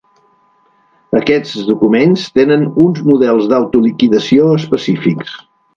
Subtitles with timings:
[1.19, 5.43] Aquests documents tenen uns models d'autoliquidació específics.